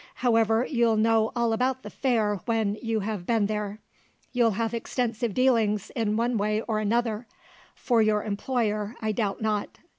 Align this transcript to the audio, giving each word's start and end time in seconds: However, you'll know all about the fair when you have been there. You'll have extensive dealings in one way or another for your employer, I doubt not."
However, 0.15 0.65
you'll 0.67 0.97
know 0.97 1.31
all 1.35 1.53
about 1.53 1.83
the 1.83 1.91
fair 1.91 2.37
when 2.45 2.73
you 2.81 3.01
have 3.01 3.27
been 3.27 3.45
there. 3.45 3.77
You'll 4.33 4.57
have 4.57 4.73
extensive 4.73 5.35
dealings 5.35 5.91
in 5.91 6.17
one 6.17 6.37
way 6.37 6.61
or 6.61 6.79
another 6.79 7.27
for 7.75 8.01
your 8.01 8.23
employer, 8.23 8.95
I 8.99 9.11
doubt 9.11 9.43
not." 9.43 9.77